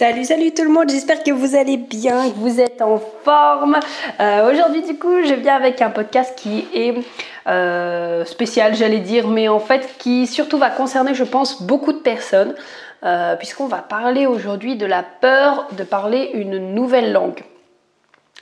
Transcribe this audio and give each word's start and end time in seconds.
Salut, 0.00 0.24
salut 0.24 0.52
tout 0.52 0.64
le 0.64 0.70
monde, 0.70 0.88
j'espère 0.88 1.22
que 1.22 1.30
vous 1.30 1.54
allez 1.56 1.76
bien, 1.76 2.30
que 2.30 2.36
vous 2.36 2.58
êtes 2.58 2.80
en 2.80 2.98
forme. 3.22 3.78
Euh, 4.18 4.50
aujourd'hui 4.50 4.80
du 4.80 4.98
coup 4.98 5.22
je 5.22 5.34
viens 5.34 5.56
avec 5.56 5.82
un 5.82 5.90
podcast 5.90 6.32
qui 6.38 6.66
est 6.72 6.94
euh, 7.46 8.24
spécial 8.24 8.74
j'allais 8.74 9.00
dire, 9.00 9.28
mais 9.28 9.48
en 9.48 9.60
fait 9.60 9.96
qui 9.98 10.26
surtout 10.26 10.56
va 10.56 10.70
concerner 10.70 11.12
je 11.12 11.24
pense 11.24 11.60
beaucoup 11.60 11.92
de 11.92 11.98
personnes, 11.98 12.54
euh, 13.04 13.36
puisqu'on 13.36 13.66
va 13.66 13.82
parler 13.82 14.24
aujourd'hui 14.24 14.74
de 14.74 14.86
la 14.86 15.02
peur 15.02 15.68
de 15.76 15.84
parler 15.84 16.30
une 16.32 16.72
nouvelle 16.72 17.12
langue. 17.12 17.42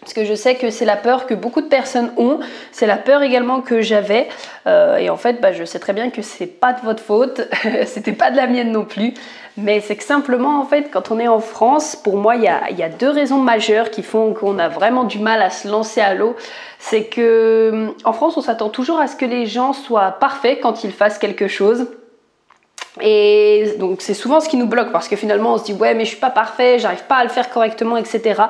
Parce 0.01 0.13
que 0.13 0.25
je 0.25 0.35
sais 0.35 0.55
que 0.55 0.71
c'est 0.71 0.85
la 0.85 0.97
peur 0.97 1.27
que 1.27 1.35
beaucoup 1.35 1.61
de 1.61 1.67
personnes 1.67 2.13
ont, 2.17 2.41
c'est 2.73 2.87
la 2.87 2.97
peur 2.97 3.23
également 3.23 3.61
que 3.61 3.83
j'avais. 3.83 4.29
et 4.67 5.11
en 5.11 5.17
fait, 5.17 5.41
bah, 5.41 5.53
je 5.53 5.65
sais 5.65 5.79
très 5.79 5.93
bien 5.93 6.11
que 6.11 6.23
c'est 6.23 6.47
pas 6.47 6.73
de 6.73 6.81
votre 6.83 7.03
faute, 7.03 7.41
c'était 7.87 8.13
pas 8.13 8.31
de 8.31 8.37
la 8.37 8.47
mienne 8.47 8.71
non 8.71 8.85
plus. 8.85 9.15
Mais 9.61 9.81
c'est 9.81 9.97
que 9.97 10.05
simplement, 10.05 10.61
en 10.61 10.65
fait, 10.65 10.89
quand 10.93 11.11
on 11.11 11.19
est 11.19 11.27
en 11.27 11.41
France, 11.41 11.97
pour 11.97 12.17
moi, 12.17 12.37
il 12.37 12.45
y 12.45 12.49
a, 12.49 12.89
deux 12.89 13.11
raisons 13.11 13.39
majeures 13.39 13.91
qui 13.91 14.05
font 14.05 14.33
qu'on 14.33 14.57
a 14.61 14.69
vraiment 14.69 15.03
du 15.03 15.19
mal 15.19 15.43
à 15.43 15.51
se 15.51 15.67
lancer 15.67 16.01
à 16.01 16.15
l'eau. 16.15 16.37
C'est 16.79 17.05
que 17.05 17.93
en 18.05 18.13
France, 18.13 18.37
on 18.37 18.41
s'attend 18.41 18.69
toujours 18.69 19.01
à 19.01 19.09
ce 19.09 19.17
que 19.17 19.25
les 19.25 19.47
gens 19.47 19.73
soient 19.73 20.13
parfaits 20.13 20.61
quand 20.63 20.85
ils 20.85 20.93
fassent 20.93 21.19
quelque 21.19 21.49
chose. 21.49 21.89
Et 23.01 23.75
donc 23.79 24.01
c'est 24.01 24.15
souvent 24.15 24.41
ce 24.41 24.49
qui 24.49 24.57
nous 24.57 24.67
bloque 24.67 24.93
parce 24.93 25.09
que 25.09 25.17
finalement 25.17 25.55
on 25.55 25.59
se 25.59 25.65
dit 25.65 25.73
ouais 25.73 25.95
mais 25.95 26.05
je 26.05 26.11
suis 26.11 26.19
pas 26.19 26.31
parfait, 26.31 26.79
j'arrive 26.79 27.05
pas 27.05 27.17
à 27.17 27.25
le 27.25 27.31
faire 27.31 27.51
correctement, 27.51 27.97
etc. 27.97 28.43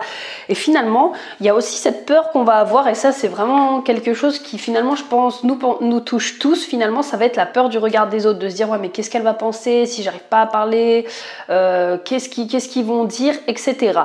Et 0.48 0.54
finalement 0.54 1.12
il 1.40 1.46
y 1.46 1.48
a 1.48 1.54
aussi 1.54 1.76
cette 1.76 2.06
peur 2.06 2.30
qu'on 2.30 2.44
va 2.44 2.54
avoir 2.54 2.88
et 2.88 2.94
ça 2.94 3.12
c'est 3.12 3.28
vraiment 3.28 3.80
quelque 3.80 4.14
chose 4.14 4.38
qui 4.38 4.58
finalement 4.58 4.94
je 4.94 5.04
pense 5.04 5.44
nous, 5.44 5.58
nous 5.80 6.00
touche 6.00 6.38
tous. 6.38 6.64
Finalement 6.64 7.02
ça 7.02 7.16
va 7.16 7.24
être 7.24 7.36
la 7.36 7.46
peur 7.46 7.68
du 7.68 7.78
regard 7.78 8.08
des 8.08 8.26
autres, 8.26 8.38
de 8.38 8.48
se 8.48 8.54
dire 8.56 8.68
ouais 8.70 8.78
mais 8.78 8.88
qu'est-ce 8.88 9.10
qu'elle 9.10 9.22
va 9.22 9.34
penser 9.34 9.86
si 9.86 10.02
j'arrive 10.02 10.20
pas 10.30 10.42
à 10.42 10.46
parler, 10.46 11.06
euh, 11.50 11.98
qu'est-ce 12.04 12.28
qu'ils 12.28 12.84
vont 12.84 13.04
dire, 13.04 13.34
etc. 13.46 14.00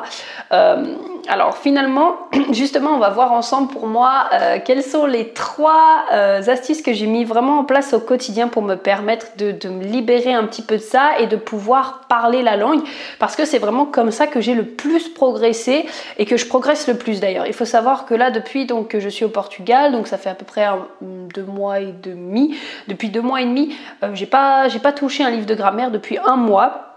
alors 1.30 1.58
finalement, 1.58 2.18
justement, 2.52 2.92
on 2.92 3.00
va 3.00 3.10
voir 3.10 3.32
ensemble 3.32 3.72
pour 3.72 3.88
moi 3.88 4.26
euh, 4.34 4.58
quelles 4.64 4.84
sont 4.84 5.06
les 5.06 5.30
trois 5.30 6.06
euh, 6.12 6.42
astuces 6.48 6.82
que 6.82 6.94
j'ai 6.94 7.08
mis 7.08 7.24
vraiment 7.24 7.60
en 7.60 7.64
place 7.64 7.94
au 7.94 8.00
quotidien 8.00 8.50
pour 8.50 8.62
me 8.62 8.76
permettre 8.76 9.28
de, 9.38 9.70
me 9.70 9.84
libérer 9.84 10.34
un 10.34 10.46
petit 10.46 10.62
peu 10.62 10.76
de 10.76 10.82
ça 10.82 11.20
et 11.20 11.28
de 11.28 11.38
pouvoir 11.38 12.02
parler 12.10 12.42
la 12.42 12.58
langue 12.58 12.82
parce 13.20 13.36
que 13.36 13.46
c'est 13.46 13.60
vraiment 13.60 13.86
comme 13.86 14.12
ça 14.12 14.28
que 14.28 14.42
j'ai 14.42 14.54
le 14.54 14.66
plus 14.66 15.10
progressé 15.10 15.86
et 16.18 16.26
que 16.26 16.36
je 16.36 16.46
progresse 16.46 16.88
le 16.88 16.96
plus 16.96 17.20
d'ailleurs. 17.20 17.48
Il 17.48 17.54
faut 17.54 17.66
savoir 17.66 18.06
que 18.06 18.14
là 18.14 18.30
depuis 18.30 18.68
que 18.90 19.00
je 19.00 19.10
suis 19.10 19.26
au 19.26 19.30
Portugal, 19.30 19.92
donc 19.92 20.08
ça 20.08 20.18
fait 20.18 20.30
à 20.30 20.36
peu 20.36 20.46
près 20.46 20.68
deux 21.02 21.44
mois 21.44 21.80
et 21.80 21.94
demi, 22.02 22.56
depuis 22.88 23.10
deux 23.10 23.22
mois 23.22 23.42
et 23.42 23.46
demi, 23.46 23.76
euh, 24.04 24.12
j'ai 24.14 24.30
j'ai 24.68 24.80
pas 24.80 24.92
touché 24.94 25.24
un 25.24 25.30
livre 25.30 25.46
de 25.46 25.56
grammaire 25.56 25.92
depuis 25.92 26.18
un 26.18 26.36
mois. 26.36 26.93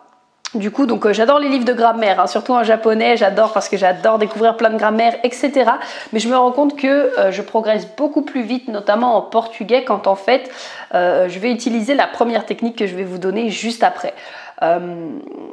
Du 0.54 0.70
coup, 0.70 0.86
donc 0.86 1.04
euh, 1.04 1.12
j'adore 1.12 1.38
les 1.38 1.48
livres 1.48 1.64
de 1.64 1.72
grammaire, 1.72 2.20
hein, 2.20 2.26
surtout 2.26 2.52
en 2.52 2.62
japonais, 2.62 3.16
j'adore 3.16 3.52
parce 3.52 3.68
que 3.68 3.76
j'adore 3.76 4.18
découvrir 4.18 4.56
plein 4.56 4.70
de 4.70 4.78
grammaire, 4.78 5.16
etc. 5.24 5.70
Mais 6.12 6.20
je 6.20 6.28
me 6.28 6.36
rends 6.36 6.52
compte 6.52 6.76
que 6.76 6.86
euh, 7.18 7.30
je 7.30 7.42
progresse 7.42 7.86
beaucoup 7.96 8.22
plus 8.22 8.42
vite, 8.42 8.68
notamment 8.68 9.16
en 9.16 9.22
portugais, 9.22 9.84
quand 9.84 10.06
en 10.06 10.14
fait 10.14 10.50
euh, 10.94 11.28
je 11.28 11.38
vais 11.40 11.50
utiliser 11.50 11.94
la 11.94 12.06
première 12.06 12.46
technique 12.46 12.76
que 12.78 12.86
je 12.86 12.94
vais 12.94 13.04
vous 13.04 13.18
donner 13.18 13.50
juste 13.50 13.82
après. 13.82 14.14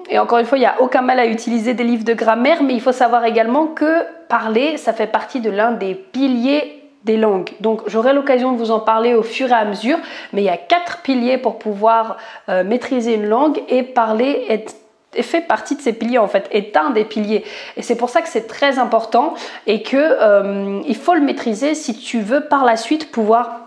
et 0.10 0.20
encore 0.20 0.38
une 0.38 0.46
fois, 0.46 0.58
il 0.58 0.62
n'y 0.62 0.68
a 0.68 0.80
aucun 0.80 1.02
mal 1.02 1.20
à 1.20 1.26
utiliser 1.26 1.74
des 1.74 1.84
livres 1.84 2.06
de 2.06 2.14
grammaire, 2.14 2.64
mais 2.64 2.74
il 2.74 2.82
faut 2.82 2.94
savoir 2.94 3.26
également 3.26 3.68
que 3.68 4.06
parler, 4.30 4.78
ça 4.78 4.94
fait 4.94 5.08
partie 5.08 5.42
de 5.42 5.50
l'un 5.50 5.72
des 5.72 5.94
piliers 5.96 6.80
des 7.04 7.18
langues. 7.18 7.50
Donc 7.60 7.82
j'aurai 7.88 8.14
l'occasion 8.14 8.54
de 8.54 8.58
vous 8.58 8.72
en 8.72 8.80
parler 8.80 9.14
au 9.14 9.24
fur 9.24 9.50
et 9.50 9.54
à 9.54 9.66
mesure, 9.66 9.98
mais 10.32 10.42
il 10.42 10.46
y 10.46 10.50
a 10.50 10.56
quatre 10.56 11.02
piliers 11.02 11.38
pour 11.38 11.60
pouvoir 11.60 12.16
maîtriser 12.48 13.16
une 13.16 13.28
langue 13.28 13.62
et 13.68 13.84
parler, 13.84 14.46
être 14.48 14.74
fait 15.22 15.42
partie 15.42 15.76
de 15.76 15.82
ces 15.82 15.94
piliers 15.94 16.18
en 16.18 16.28
fait, 16.28 16.48
est 16.52 16.76
un 16.78 16.90
des 16.90 17.06
piliers. 17.06 17.44
Et 17.78 17.82
c'est 17.82 17.96
pour 17.96 18.10
ça 18.10 18.22
que 18.22 18.30
c'est 18.30 18.48
très 18.48 18.80
important 18.80 19.36
et 19.68 19.84
que 19.84 19.98
euh, 19.98 20.82
il 20.88 20.96
faut 20.96 21.14
le 21.14 21.22
maîtriser 21.22 21.76
si 21.76 21.98
tu 21.98 22.22
veux 22.22 22.46
par 22.48 22.66
la 22.66 22.78
suite 22.78 23.12
pouvoir 23.12 23.60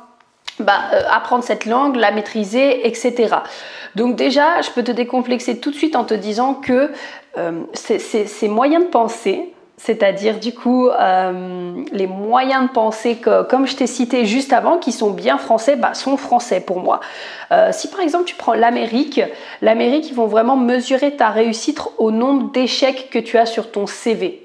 bah, 0.59 0.81
euh, 0.93 1.03
apprendre 1.11 1.45
cette 1.45 1.67
langue, 1.67 1.97
la 1.97 2.11
maîtriser, 2.11 2.87
etc. 2.87 3.37
Donc 3.95 4.17
déjà, 4.17 4.61
je 4.63 4.71
peux 4.71 4.83
te 4.83 4.93
décomplexer 4.93 5.59
tout 5.59 5.71
de 5.71 5.77
suite 5.77 5.97
en 5.97 6.05
te 6.05 6.15
disant 6.15 6.55
que 6.55 6.91
euh, 7.39 7.63
ces 7.75 8.49
moyens 8.49 8.85
de 8.85 8.89
penser, 8.89 9.53
c'est-à-dire 9.77 10.39
du 10.39 10.55
coup 10.55 10.89
euh, 10.89 11.83
les 11.93 12.07
moyens 12.07 12.69
de 12.69 12.73
penser 12.73 13.17
comme 13.17 13.67
je 13.67 13.77
t'ai 13.77 13.87
cité 13.87 14.25
juste 14.25 14.53
avant, 14.53 14.79
qui 14.79 14.93
sont 14.93 15.11
bien 15.11 15.39
français, 15.39 15.77
bah, 15.77 15.95
sont 15.95 16.17
français 16.17 16.61
pour 16.61 16.81
moi. 16.81 17.01
Euh, 17.53 17.71
si 17.73 17.89
par 17.89 18.01
exemple 18.01 18.25
tu 18.25 18.35
prends 18.35 18.55
l'Amérique, 18.55 19.21
l'Amérique 19.63 20.09
ils 20.09 20.15
vont 20.15 20.27
vraiment 20.27 20.57
mesurer 20.57 21.17
ta 21.17 21.29
réussite 21.29 21.81
au 21.99 22.11
nombre 22.11 22.51
d'échecs 22.53 23.11
que 23.11 23.19
tu 23.19 23.37
as 23.37 23.47
sur 23.47 23.71
ton 23.71 23.87
CV. 23.87 24.43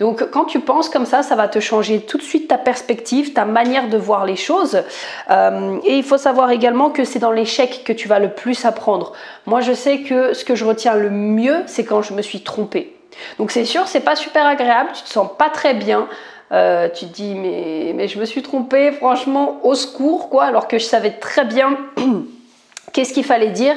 Donc 0.00 0.30
quand 0.30 0.46
tu 0.46 0.60
penses 0.60 0.88
comme 0.88 1.04
ça, 1.04 1.22
ça 1.22 1.36
va 1.36 1.46
te 1.46 1.60
changer 1.60 2.00
tout 2.00 2.16
de 2.16 2.22
suite 2.22 2.48
ta 2.48 2.56
perspective, 2.56 3.34
ta 3.34 3.44
manière 3.44 3.88
de 3.88 3.98
voir 3.98 4.24
les 4.24 4.36
choses. 4.36 4.82
Euh, 5.30 5.78
et 5.84 5.96
il 5.96 6.02
faut 6.02 6.16
savoir 6.16 6.50
également 6.50 6.88
que 6.88 7.04
c'est 7.04 7.18
dans 7.18 7.32
l'échec 7.32 7.82
que 7.84 7.92
tu 7.92 8.08
vas 8.08 8.18
le 8.18 8.30
plus 8.30 8.64
apprendre. 8.64 9.12
Moi 9.46 9.60
je 9.60 9.74
sais 9.74 10.00
que 10.00 10.32
ce 10.32 10.44
que 10.44 10.54
je 10.54 10.64
retiens 10.64 10.94
le 10.94 11.10
mieux, 11.10 11.62
c'est 11.66 11.84
quand 11.84 12.02
je 12.02 12.14
me 12.14 12.22
suis 12.22 12.40
trompée. 12.40 12.99
Donc 13.38 13.50
c'est 13.50 13.64
sûr, 13.64 13.86
c'est 13.86 14.00
pas 14.00 14.16
super 14.16 14.46
agréable, 14.46 14.90
tu 14.94 15.02
te 15.02 15.08
sens 15.08 15.28
pas 15.38 15.48
très 15.50 15.74
bien. 15.74 16.08
Euh, 16.52 16.88
tu 16.88 17.06
te 17.06 17.12
dis 17.12 17.34
mais, 17.34 18.08
je 18.08 18.18
me 18.18 18.24
suis 18.24 18.42
trompée, 18.42 18.90
franchement, 18.92 19.60
au 19.62 19.74
secours 19.74 20.28
quoi, 20.30 20.44
alors 20.44 20.66
que 20.66 20.78
je 20.78 20.84
savais 20.84 21.12
très 21.12 21.44
bien 21.44 21.76
qu'est-ce 22.92 23.12
qu'il 23.12 23.24
fallait 23.24 23.50
dire. 23.50 23.76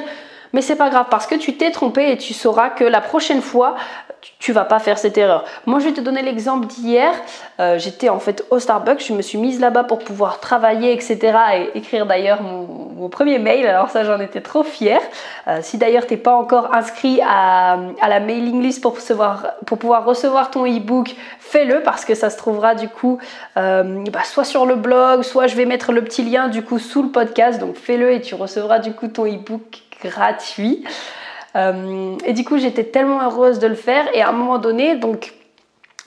Mais 0.52 0.60
c'est 0.60 0.76
pas 0.76 0.88
grave 0.88 1.06
parce 1.10 1.26
que 1.26 1.34
tu 1.34 1.56
t'es 1.56 1.70
trompé 1.72 2.12
et 2.12 2.16
tu 2.16 2.32
sauras 2.32 2.70
que 2.70 2.84
la 2.84 3.00
prochaine 3.00 3.42
fois, 3.42 3.74
tu 4.38 4.52
vas 4.52 4.64
pas 4.64 4.78
faire 4.78 4.98
cette 4.98 5.18
erreur. 5.18 5.44
Moi, 5.66 5.80
je 5.80 5.86
vais 5.86 5.92
te 5.92 6.00
donner 6.00 6.22
l'exemple 6.22 6.66
d'hier. 6.66 7.12
Euh, 7.58 7.78
j'étais 7.78 8.08
en 8.08 8.20
fait 8.20 8.44
au 8.50 8.58
Starbucks, 8.58 9.04
je 9.04 9.12
me 9.12 9.22
suis 9.22 9.38
mise 9.38 9.60
là-bas 9.60 9.84
pour 9.84 9.98
pouvoir 9.98 10.40
travailler, 10.40 10.92
etc. 10.92 11.36
et 11.54 11.78
écrire 11.78 12.06
d'ailleurs 12.06 12.42
mon, 12.42 12.83
premier 13.08 13.38
mail. 13.38 13.66
Alors 13.66 13.90
ça, 13.90 14.04
j'en 14.04 14.20
étais 14.20 14.40
trop 14.40 14.62
fière. 14.62 15.00
Euh, 15.48 15.58
si 15.62 15.78
d'ailleurs 15.78 16.06
tu 16.06 16.14
n'es 16.14 16.20
pas 16.20 16.34
encore 16.34 16.74
inscrit 16.74 17.20
à, 17.26 17.78
la 18.08 18.20
mailing 18.20 18.62
list 18.62 18.82
pour, 18.82 18.96
pour 19.66 19.78
pouvoir 19.78 20.04
recevoir 20.04 20.50
ton 20.50 20.66
e-book, 20.66 21.14
fais-le 21.38 21.82
parce 21.82 22.04
que 22.04 22.14
ça 22.14 22.30
se 22.30 22.36
trouvera 22.36 22.74
du 22.74 22.88
coup 22.88 23.18
euh, 23.56 24.04
bah, 24.12 24.24
soit 24.24 24.44
sur 24.44 24.66
le 24.66 24.76
blog, 24.76 25.22
soit 25.22 25.46
je 25.46 25.56
vais 25.56 25.66
mettre 25.66 25.92
le 25.92 26.02
petit 26.02 26.22
lien 26.22 26.48
du 26.48 26.62
coup 26.62 26.78
sous 26.78 27.02
le 27.02 27.10
podcast. 27.10 27.60
Donc 27.60 27.76
fais-le 27.76 28.12
et 28.12 28.20
tu 28.20 28.34
recevras 28.34 28.78
du 28.78 28.92
coup 28.92 29.08
ton 29.08 29.26
e-book 29.26 29.82
gratuit. 30.02 30.84
Euh, 31.56 32.16
et 32.24 32.32
du 32.32 32.44
coup, 32.44 32.58
j'étais 32.58 32.84
tellement 32.84 33.22
heureuse 33.22 33.58
de 33.58 33.66
le 33.66 33.74
faire. 33.74 34.04
Et 34.14 34.22
à 34.22 34.28
un 34.28 34.32
moment 34.32 34.58
donné, 34.58 34.96
donc, 34.96 35.32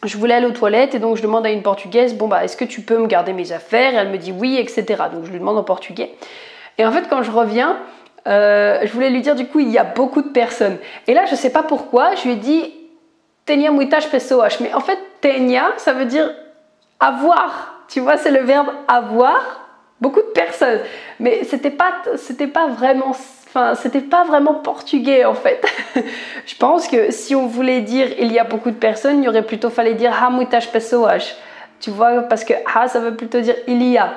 je 0.06 0.18
voulais 0.18 0.36
aller 0.36 0.46
aux 0.46 0.52
toilettes 0.52 0.94
et 0.96 1.00
donc 1.00 1.18
je 1.18 1.22
demande 1.22 1.46
à 1.46 1.50
une 1.50 1.64
portugaise, 1.64 2.14
bon 2.16 2.28
bah, 2.28 2.44
est-ce 2.44 2.58
que 2.58 2.66
tu 2.66 2.82
peux 2.82 2.98
me 2.98 3.08
garder 3.08 3.34
mes 3.34 3.52
affaires? 3.52 3.94
Et 3.94 3.98
elle 3.98 4.10
me 4.10 4.18
dit 4.18 4.32
oui, 4.32 4.58
etc. 4.58 4.86
Donc 5.12 5.26
je 5.26 5.32
lui 5.32 5.40
demande 5.40 5.58
en 5.58 5.64
portugais. 5.64 6.12
Et 6.78 6.86
en 6.86 6.92
fait, 6.92 7.08
quand 7.10 7.24
je 7.24 7.32
reviens, 7.32 7.78
euh, 8.28 8.80
je 8.84 8.92
voulais 8.92 9.10
lui 9.10 9.22
dire 9.22 9.36
du 9.36 9.48
coup, 9.48 9.60
il 9.60 9.70
y 9.70 9.78
a 9.78 9.84
beaucoup 9.84 10.22
de 10.22 10.30
personnes. 10.30 10.78
Et 11.08 11.14
là, 11.14 11.26
je 11.26 11.36
sais 11.36 11.50
pas 11.50 11.64
pourquoi, 11.64 12.16
je 12.16 12.24
lui 12.24 12.32
ai 12.32 12.36
dit 12.36 12.74
tenha 13.46 13.72
muitas 13.72 14.02
pessoas. 14.02 14.58
Mais 14.60 14.74
en 14.74 14.82
fait, 14.82 15.00
tenha, 15.22 15.72
ça 15.78 15.94
veut 15.94 16.06
dire 16.06 16.30
avoir. 17.00 17.84
Tu 17.88 18.00
vois, 18.00 18.18
c'est 18.18 18.32
le 18.32 18.42
verbe 18.42 18.68
avoir. 18.88 19.64
Beaucoup 20.00 20.22
de 20.22 20.32
personnes. 20.32 20.82
Mais 21.20 21.44
c'était 21.44 21.72
pas, 21.72 21.92
pas 22.54 22.68
vraiment 22.68 23.16
Enfin, 23.48 23.74
pas 24.12 24.26
vraiment 24.26 24.56
portugais 24.56 25.26
en 25.26 25.34
fait. 25.34 25.66
je 26.46 26.56
pense 26.58 26.88
que 26.88 27.12
si 27.12 27.34
on 27.34 27.48
voulait 27.48 27.82
dire 27.82 28.08
il 28.20 28.32
y 28.32 28.40
a 28.40 28.44
beaucoup 28.44 28.70
de 28.70 28.76
personnes, 28.76 29.24
il 29.24 29.30
aurait 29.30 29.46
plutôt 29.46 29.70
fallu 29.70 29.94
dire 29.96 30.14
ha 30.22 30.30
muitas 30.30 30.68
pessoas. 30.72 31.36
Tu 31.80 31.90
vois, 31.90 32.24
parce 32.24 32.44
que 32.44 32.54
ha 32.66 32.88
ça 32.88 33.00
veut 33.00 33.16
plutôt 33.16 33.40
dire 33.40 33.56
il 33.68 33.82
y 33.84 33.98
a. 33.98 34.16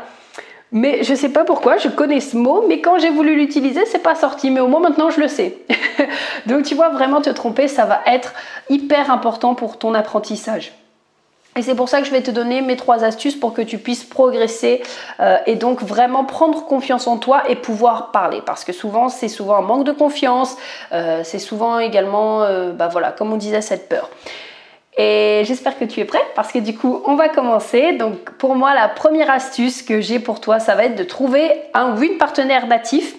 Mais 0.72 1.02
je 1.02 1.14
sais 1.14 1.30
pas 1.30 1.44
pourquoi, 1.44 1.78
je 1.78 1.88
connais 1.88 2.20
ce 2.20 2.36
mot, 2.36 2.64
mais 2.68 2.80
quand 2.80 2.98
j'ai 2.98 3.10
voulu 3.10 3.34
l'utiliser, 3.34 3.84
c'est 3.86 4.02
pas 4.02 4.14
sorti. 4.14 4.50
Mais 4.50 4.60
au 4.60 4.68
moins 4.68 4.80
maintenant, 4.80 5.10
je 5.10 5.20
le 5.20 5.28
sais. 5.28 5.58
Donc 6.46 6.64
tu 6.64 6.74
vois, 6.74 6.90
vraiment 6.90 7.20
te 7.20 7.30
tromper, 7.30 7.66
ça 7.66 7.86
va 7.86 8.00
être 8.06 8.34
hyper 8.68 9.10
important 9.10 9.54
pour 9.54 9.78
ton 9.78 9.94
apprentissage. 9.94 10.72
Et 11.56 11.62
c'est 11.62 11.74
pour 11.74 11.88
ça 11.88 12.00
que 12.00 12.06
je 12.06 12.12
vais 12.12 12.22
te 12.22 12.30
donner 12.30 12.62
mes 12.62 12.76
trois 12.76 13.02
astuces 13.02 13.34
pour 13.34 13.52
que 13.52 13.62
tu 13.62 13.78
puisses 13.78 14.04
progresser 14.04 14.82
euh, 15.18 15.36
et 15.46 15.56
donc 15.56 15.82
vraiment 15.82 16.24
prendre 16.24 16.64
confiance 16.64 17.08
en 17.08 17.18
toi 17.18 17.42
et 17.50 17.56
pouvoir 17.56 18.12
parler. 18.12 18.40
Parce 18.46 18.62
que 18.62 18.72
souvent, 18.72 19.08
c'est 19.08 19.28
souvent 19.28 19.56
un 19.56 19.62
manque 19.62 19.84
de 19.84 19.90
confiance, 19.90 20.56
euh, 20.92 21.22
c'est 21.24 21.40
souvent 21.40 21.80
également, 21.80 22.42
euh, 22.44 22.70
bah 22.70 22.86
voilà, 22.86 23.10
comme 23.10 23.32
on 23.32 23.36
disait, 23.36 23.62
cette 23.62 23.88
peur. 23.88 24.10
Et 24.98 25.42
j'espère 25.44 25.78
que 25.78 25.84
tu 25.84 26.00
es 26.00 26.04
prêt 26.04 26.22
parce 26.34 26.52
que 26.52 26.58
du 26.58 26.76
coup, 26.76 27.02
on 27.06 27.14
va 27.14 27.28
commencer. 27.28 27.92
Donc 27.92 28.30
pour 28.38 28.54
moi, 28.54 28.74
la 28.74 28.88
première 28.88 29.30
astuce 29.30 29.82
que 29.82 30.00
j'ai 30.00 30.18
pour 30.18 30.40
toi, 30.40 30.58
ça 30.58 30.74
va 30.74 30.84
être 30.84 30.96
de 30.96 31.04
trouver 31.04 31.52
un 31.74 31.96
ou 31.96 32.02
une 32.02 32.18
partenaire 32.18 32.66
natif 32.66 33.14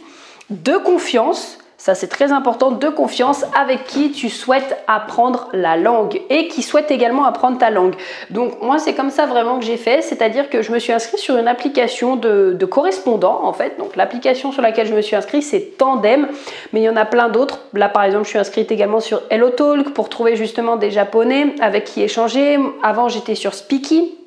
de 0.50 0.78
confiance 0.78 1.58
ça 1.82 1.96
c'est 1.96 2.10
très 2.10 2.32
important, 2.32 2.70
de 2.70 2.90
confiance 2.90 3.44
avec 3.60 3.86
qui 3.86 4.12
tu 4.12 4.30
souhaites 4.30 4.78
apprendre 4.88 5.50
la 5.52 5.78
langue 5.78 6.22
et 6.30 6.48
qui 6.48 6.62
souhaite 6.62 6.92
également 6.92 7.26
apprendre 7.26 7.58
ta 7.58 7.72
langue. 7.72 7.96
Donc 8.30 8.62
moi 8.62 8.78
c'est 8.78 8.94
comme 8.94 9.10
ça 9.10 9.26
vraiment 9.26 9.58
que 9.58 9.66
j'ai 9.66 9.78
fait, 9.78 10.04
c'est-à-dire 10.04 10.52
que 10.52 10.62
je 10.62 10.72
me 10.72 10.78
suis 10.78 10.94
inscrite 10.94 11.18
sur 11.20 11.38
une 11.38 11.48
application 11.48 12.18
de, 12.18 12.56
correspondant 12.70 13.46
en 13.46 13.52
fait. 13.52 13.80
Donc 13.80 13.96
l'application 13.96 14.52
sur 14.52 14.62
laquelle 14.62 14.86
je 14.86 14.94
me 14.94 15.02
suis 15.02 15.16
inscrite 15.16 15.42
c'est 15.42 15.76
Tandem, 15.80 16.28
mais 16.72 16.82
il 16.82 16.84
y 16.84 16.90
en 16.90 16.96
a 16.96 17.06
plein 17.06 17.30
d'autres. 17.30 17.62
Là 17.74 17.90
par 17.90 18.04
exemple 18.04 18.26
je 18.26 18.30
suis 18.30 18.40
inscrite 18.40 18.72
également 18.72 19.00
sur 19.00 19.24
HelloTalk 19.32 19.90
pour 19.96 20.08
trouver 20.10 20.36
justement 20.36 20.76
des 20.76 20.92
japonais 20.92 21.56
avec 21.62 21.86
qui 21.86 22.04
échanger. 22.04 22.60
Avant 22.84 23.10
j'étais 23.10 23.34
sur 23.34 23.56
Speaky 23.56 24.21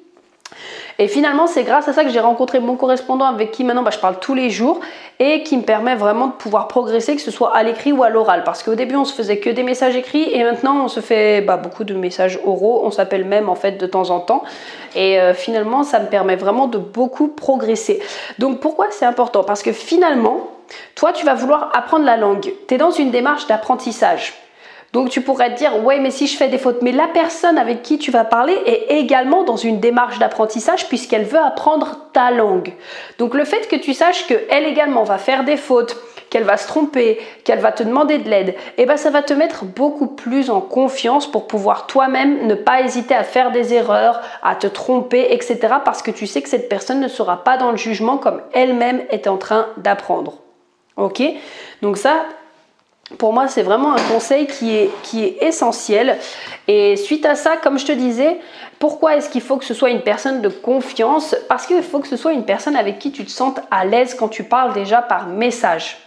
et 0.98 1.08
finalement, 1.08 1.46
c'est 1.46 1.64
grâce 1.64 1.88
à 1.88 1.92
ça 1.92 2.04
que 2.04 2.10
j'ai 2.10 2.20
rencontré 2.20 2.60
mon 2.60 2.76
correspondant 2.76 3.24
avec 3.24 3.50
qui 3.50 3.64
maintenant 3.64 3.82
bah, 3.82 3.90
je 3.92 3.98
parle 3.98 4.18
tous 4.20 4.34
les 4.34 4.50
jours 4.50 4.80
et 5.18 5.42
qui 5.42 5.56
me 5.56 5.62
permet 5.62 5.96
vraiment 5.96 6.28
de 6.28 6.32
pouvoir 6.32 6.68
progresser, 6.68 7.16
que 7.16 7.22
ce 7.22 7.30
soit 7.30 7.54
à 7.56 7.62
l'écrit 7.62 7.92
ou 7.92 8.02
à 8.02 8.10
l'oral. 8.10 8.44
Parce 8.44 8.62
qu'au 8.62 8.74
début, 8.74 8.96
on 8.96 9.04
se 9.04 9.12
faisait 9.12 9.38
que 9.38 9.50
des 9.50 9.62
messages 9.62 9.96
écrits 9.96 10.28
et 10.32 10.44
maintenant, 10.44 10.84
on 10.84 10.88
se 10.88 11.00
fait 11.00 11.40
bah, 11.40 11.56
beaucoup 11.56 11.84
de 11.84 11.94
messages 11.94 12.38
oraux. 12.44 12.82
On 12.84 12.90
s'appelle 12.90 13.24
même 13.24 13.48
en 13.48 13.54
fait 13.54 13.72
de 13.72 13.86
temps 13.86 14.10
en 14.10 14.20
temps. 14.20 14.44
Et 14.94 15.20
euh, 15.20 15.34
finalement, 15.34 15.82
ça 15.82 15.98
me 15.98 16.06
permet 16.06 16.36
vraiment 16.36 16.68
de 16.68 16.78
beaucoup 16.78 17.28
progresser. 17.28 18.00
Donc 18.38 18.60
pourquoi 18.60 18.86
c'est 18.90 19.06
important? 19.06 19.42
Parce 19.42 19.62
que 19.62 19.72
finalement, 19.72 20.50
toi, 20.94 21.12
tu 21.12 21.26
vas 21.26 21.34
vouloir 21.34 21.70
apprendre 21.74 22.04
la 22.04 22.16
langue. 22.16 22.52
Tu 22.68 22.74
es 22.74 22.78
dans 22.78 22.90
une 22.90 23.10
démarche 23.10 23.46
d'apprentissage. 23.46 24.34
Donc 24.94 25.10
tu 25.10 25.22
pourrais 25.22 25.52
te 25.52 25.58
dire, 25.58 25.84
ouais, 25.84 25.98
mais 25.98 26.12
si 26.12 26.28
je 26.28 26.36
fais 26.36 26.46
des 26.46 26.56
fautes, 26.56 26.80
mais 26.80 26.92
la 26.92 27.08
personne 27.08 27.58
avec 27.58 27.82
qui 27.82 27.98
tu 27.98 28.12
vas 28.12 28.22
parler 28.22 28.56
est 28.64 28.96
également 28.96 29.42
dans 29.42 29.56
une 29.56 29.80
démarche 29.80 30.20
d'apprentissage 30.20 30.88
puisqu'elle 30.88 31.24
veut 31.24 31.40
apprendre 31.40 31.98
ta 32.12 32.30
langue. 32.30 32.72
Donc 33.18 33.34
le 33.34 33.44
fait 33.44 33.66
que 33.66 33.74
tu 33.74 33.92
saches 33.92 34.24
qu'elle 34.28 34.64
également 34.64 35.02
va 35.02 35.18
faire 35.18 35.42
des 35.42 35.56
fautes, 35.56 35.96
qu'elle 36.30 36.44
va 36.44 36.56
se 36.56 36.68
tromper, 36.68 37.18
qu'elle 37.42 37.58
va 37.58 37.72
te 37.72 37.82
demander 37.82 38.18
de 38.18 38.30
l'aide, 38.30 38.54
eh 38.78 38.86
ben 38.86 38.96
ça 38.96 39.10
va 39.10 39.22
te 39.22 39.34
mettre 39.34 39.64
beaucoup 39.64 40.06
plus 40.06 40.48
en 40.48 40.60
confiance 40.60 41.26
pour 41.26 41.48
pouvoir 41.48 41.88
toi-même 41.88 42.46
ne 42.46 42.54
pas 42.54 42.82
hésiter 42.82 43.16
à 43.16 43.24
faire 43.24 43.50
des 43.50 43.74
erreurs, 43.74 44.20
à 44.44 44.54
te 44.54 44.68
tromper, 44.68 45.26
etc. 45.34 45.58
Parce 45.84 46.02
que 46.02 46.12
tu 46.12 46.28
sais 46.28 46.40
que 46.40 46.48
cette 46.48 46.68
personne 46.68 47.00
ne 47.00 47.08
sera 47.08 47.42
pas 47.42 47.56
dans 47.56 47.72
le 47.72 47.76
jugement 47.76 48.16
comme 48.16 48.40
elle-même 48.52 49.02
est 49.10 49.26
en 49.26 49.38
train 49.38 49.66
d'apprendre. 49.76 50.34
Ok? 50.96 51.20
Donc 51.82 51.96
ça, 51.96 52.26
pour 53.18 53.32
moi, 53.32 53.48
c'est 53.48 53.62
vraiment 53.62 53.92
un 53.92 54.02
conseil 54.12 54.46
qui 54.46 54.76
est, 54.76 55.42
essentiel. 55.42 56.18
Et 56.68 56.96
suite 56.96 57.26
à 57.26 57.34
ça, 57.34 57.56
comme 57.56 57.78
je 57.78 57.86
te 57.86 57.92
disais, 57.92 58.38
pourquoi 58.78 59.16
est-ce 59.16 59.28
qu'il 59.30 59.40
faut 59.40 59.56
que 59.56 59.64
ce 59.64 59.74
soit 59.74 59.90
une 59.90 60.02
personne 60.02 60.42
de 60.42 60.48
confiance? 60.48 61.36
Parce 61.48 61.66
qu'il 61.66 61.82
faut 61.82 62.00
que 62.00 62.08
ce 62.08 62.16
soit 62.16 62.32
une 62.32 62.44
personne 62.44 62.76
avec 62.76 62.98
qui 62.98 63.12
tu 63.12 63.24
te 63.24 63.30
sentes 63.30 63.60
à 63.70 63.84
l'aise 63.84 64.14
quand 64.14 64.28
tu 64.28 64.44
parles 64.44 64.72
déjà 64.72 65.02
par 65.02 65.26
message. 65.26 66.03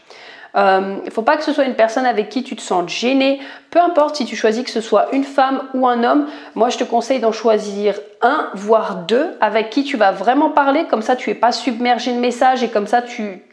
Il 0.57 0.63
euh, 0.63 0.95
ne 1.06 1.12
faut 1.12 1.21
pas 1.21 1.38
que 1.38 1.44
ce 1.44 1.54
soit 1.54 1.65
une 1.65 1.75
personne 1.75 2.07
avec 2.07 2.30
qui 2.30 2.42
tu 2.42 2.56
te 2.56 2.63
sens 2.63 2.89
gêné. 2.89 3.39
Peu 3.69 3.80
importe 3.80 4.15
si 4.15 4.25
tu 4.25 4.36
choisis 4.36 4.63
que 4.63 4.71
ce 4.71 4.81
soit 4.81 5.06
une 5.13 5.24
femme 5.24 5.62
ou 5.75 5.88
un 5.88 6.04
homme, 6.04 6.25
moi 6.56 6.69
je 6.69 6.80
te 6.80 6.83
conseille 6.83 7.19
d'en 7.19 7.31
choisir 7.31 7.94
un, 8.24 8.50
voire 8.56 9.06
deux, 9.07 9.27
avec 9.39 9.69
qui 9.69 9.83
tu 9.83 9.98
vas 9.98 10.12
vraiment 10.12 10.50
parler. 10.50 10.86
Comme 10.89 11.04
ça, 11.04 11.15
tu 11.15 11.30
n'es 11.30 11.36
pas 11.36 11.51
submergé 11.51 12.12
de 12.12 12.18
messages 12.18 12.63
et 12.63 12.69
comme 12.69 12.88
ça, 12.88 13.04
tu, 13.04 13.44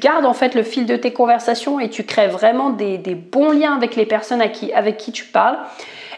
gardes 0.00 0.24
en 0.24 0.32
fait 0.32 0.54
le 0.54 0.62
fil 0.62 0.86
de 0.86 0.96
tes 0.96 1.12
conversations 1.12 1.80
et 1.80 1.90
tu 1.90 2.04
crées 2.04 2.28
vraiment 2.28 2.70
des, 2.70 2.98
bons 3.14 3.50
liens 3.50 3.74
avec 3.74 3.94
les 3.94 4.06
personnes 4.06 4.40
avec 4.40 4.96
qui 4.96 5.12
tu 5.12 5.26
parles. 5.26 5.58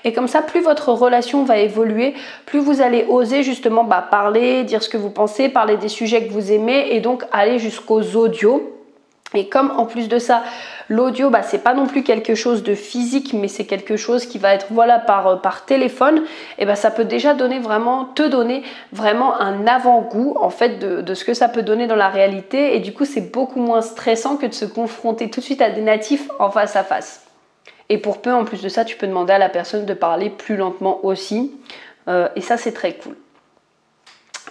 Et 0.05 0.13
comme 0.13 0.29
ça, 0.29 0.43
plus 0.43 0.61
votre 0.61 0.93
relation 0.93 1.43
va 1.43 1.59
évoluer, 1.59 2.15
plus 2.45 2.61
vous 2.61 2.81
allez 2.81 3.05
oser 3.09 3.43
justement 3.43 3.83
bah, 3.83 4.07
parler, 4.09 4.63
dire 4.63 4.81
ce 4.85 4.89
que 4.89 4.97
vous 4.97 5.11
pensez, 5.11 5.49
parler 5.49 5.77
des 5.77 5.89
sujets 5.89 6.25
que 6.25 6.33
vous 6.33 6.53
aimez 6.53 6.95
et 6.95 7.01
donc 7.01 7.25
aller 7.33 7.59
jusqu'aux 7.59 8.15
audios 8.15 8.76
et 9.35 9.49
comme 9.49 9.73
en 9.77 9.87
plus 9.87 10.09
de 10.09 10.19
ça, 10.19 10.45
l'audio, 10.89 11.31
bah, 11.31 11.43
c'est 11.43 11.63
pas 11.63 11.75
non 11.75 11.87
plus 11.87 12.03
quelque 12.03 12.35
chose 12.35 12.63
de 12.63 12.75
physique, 12.75 13.33
mais 13.33 13.49
c'est 13.49 13.65
quelque 13.65 13.97
chose 13.97 14.27
qui 14.27 14.39
va 14.39 14.55
être 14.55 14.67
voilà 14.71 14.99
par, 14.99 15.27
euh, 15.27 15.37
par 15.37 15.65
téléphone, 15.65 16.23
et 16.59 16.67
bah, 16.67 16.77
ça 16.77 16.91
peut 16.91 17.05
déjà 17.05 17.35
donner 17.35 17.59
vraiment, 17.59 18.05
te 18.05 18.23
donner 18.23 18.63
vraiment 18.93 19.39
un 19.41 19.67
avant-goût 19.67 20.37
en 20.41 20.51
fait 20.51 20.79
de, 20.79 21.01
de, 21.01 21.15
ce 21.15 21.25
que 21.25 21.35
ça 21.35 21.49
peut 21.49 21.63
donner 21.63 21.87
dans 21.87 21.97
la 21.97 22.09
réalité. 22.09 22.77
Et 22.77 22.81
du 22.81 22.93
coup, 22.93 23.05
c'est 23.05 23.33
beaucoup 23.33 23.61
moins 23.61 23.83
stressant 23.83 24.37
que 24.37 24.47
de 24.47 24.55
se 24.55 24.65
confronter 24.65 25.29
tout 25.29 25.41
de 25.41 25.45
suite 25.45 25.63
à 25.63 25.71
des 25.71 25.83
natifs 25.83 26.29
en 26.39 26.51
face 26.51 26.77
à 26.77 26.85
face. 26.85 27.27
Et 27.89 27.99
pour 27.99 28.21
peu, 28.21 28.33
en 28.33 28.45
plus 28.45 28.63
de 28.63 28.69
ça, 28.69 28.85
tu 28.85 28.97
peux 28.97 29.07
demander 29.07 29.33
à 29.33 29.39
la 29.39 29.49
personne 29.49 29.87
de 29.87 29.95
parler 29.95 30.31
plus 30.31 30.57
lentement 30.57 31.05
aussi. 31.05 31.53
Euh, 32.09 32.29
et 32.37 32.41
ça, 32.41 32.57
c'est 32.57 32.73
très 32.73 32.95
cool. 32.95 33.17